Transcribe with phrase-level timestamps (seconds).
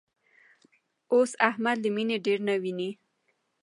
[1.13, 2.89] اوس احمد له مینې ډېر نه ویني.